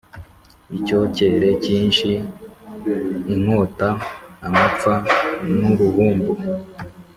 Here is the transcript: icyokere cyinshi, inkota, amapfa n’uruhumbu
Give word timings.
icyokere 0.77 1.49
cyinshi, 1.63 2.09
inkota, 3.33 3.89
amapfa 4.45 4.93
n’uruhumbu 5.57 6.31